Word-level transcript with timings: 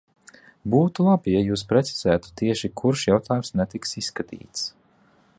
Būtu 0.75 1.03
labi, 1.07 1.33
ja 1.33 1.41
jūs 1.49 1.63
precizētu, 1.73 2.31
tieši 2.41 2.71
kurš 2.81 3.03
jautājums 3.11 3.53
netiks 3.61 3.93
izskatīts. 4.01 4.65